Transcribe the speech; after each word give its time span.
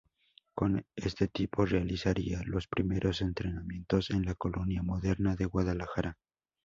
Con 0.55 0.83
este 0.95 1.25
equipo 1.25 1.63
realizaría 1.63 2.41
los 2.43 2.67
primeros 2.67 3.21
entrenamientos 3.21 4.09
en 4.09 4.25
la 4.25 4.33
Colonia 4.33 4.81
Moderna 4.81 5.35
de 5.35 5.45
Guadalajara. 5.45 6.17